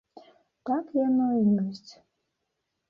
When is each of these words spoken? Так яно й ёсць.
Так 0.69 0.85
яно 1.05 1.27
й 1.41 1.47
ёсць. 1.69 1.91